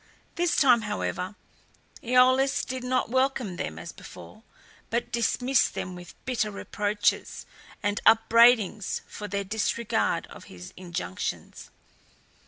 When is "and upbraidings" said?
7.83-9.01